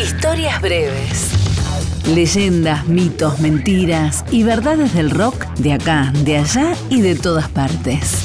[0.00, 1.32] Historias breves.
[2.06, 8.22] Leyendas, mitos, mentiras y verdades del rock de acá, de allá y de todas partes.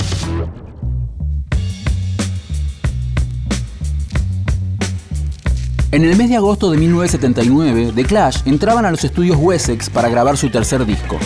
[5.91, 10.09] En el mes de agosto de 1979, The Clash entraban a los estudios Wessex para
[10.09, 11.17] grabar su tercer disco.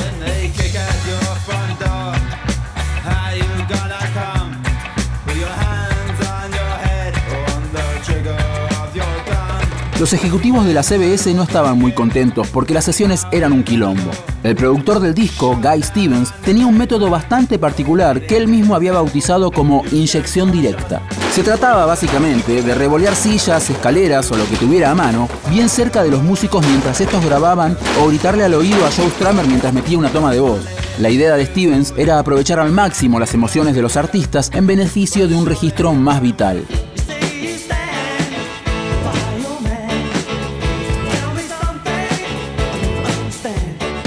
[10.00, 14.11] Los ejecutivos de la CBS no estaban muy contentos porque las sesiones eran un quilombo.
[14.43, 18.92] El productor del disco, Guy Stevens, tenía un método bastante particular que él mismo había
[18.92, 21.01] bautizado como inyección directa.
[21.32, 26.04] Se trataba básicamente de revolear sillas, escaleras o lo que tuviera a mano, bien cerca
[26.04, 29.98] de los músicos mientras estos grababan o gritarle al oído a Joe Strummer mientras metía
[29.98, 30.64] una toma de voz.
[31.00, 35.28] La idea de Stevens era aprovechar al máximo las emociones de los artistas en beneficio
[35.28, 36.66] de un registro más vital.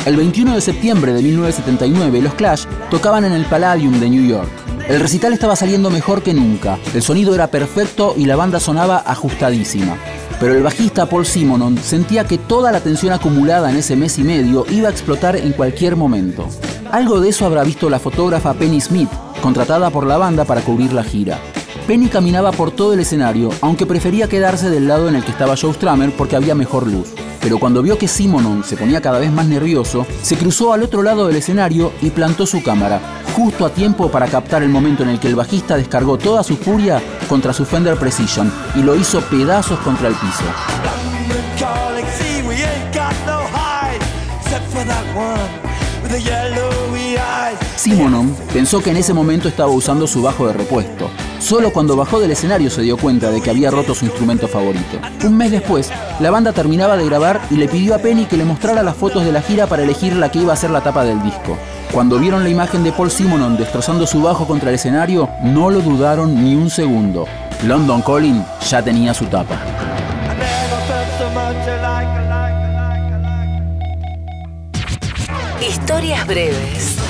[0.07, 4.49] El 21 de septiembre de 1979, los Clash tocaban en el Palladium de New York.
[4.89, 9.03] El recital estaba saliendo mejor que nunca, el sonido era perfecto y la banda sonaba
[9.07, 9.97] ajustadísima.
[10.41, 14.25] Pero el bajista Paul Simonon sentía que toda la tensión acumulada en ese mes y
[14.25, 16.49] medio iba a explotar en cualquier momento.
[16.91, 19.11] Algo de eso habrá visto la fotógrafa Penny Smith,
[19.43, 21.39] contratada por la banda para cubrir la gira.
[21.87, 25.59] Penny caminaba por todo el escenario, aunque prefería quedarse del lado en el que estaba
[25.61, 29.33] Joe Strummer porque había mejor luz pero cuando vio que Simonon se ponía cada vez
[29.33, 33.01] más nervioso, se cruzó al otro lado del escenario y plantó su cámara,
[33.35, 36.57] justo a tiempo para captar el momento en el que el bajista descargó toda su
[36.57, 40.45] furia contra su Fender Precision y lo hizo pedazos contra el piso.
[47.81, 51.09] Simonon pensó que en ese momento estaba usando su bajo de repuesto.
[51.39, 54.99] Solo cuando bajó del escenario se dio cuenta de que había roto su instrumento favorito.
[55.25, 58.45] Un mes después, la banda terminaba de grabar y le pidió a Penny que le
[58.45, 61.05] mostrara las fotos de la gira para elegir la que iba a ser la tapa
[61.05, 61.57] del disco.
[61.91, 65.81] Cuando vieron la imagen de Paul Simonon destrozando su bajo contra el escenario, no lo
[65.81, 67.25] dudaron ni un segundo.
[67.65, 69.59] London Calling ya tenía su tapa.
[75.63, 77.10] Historias breves.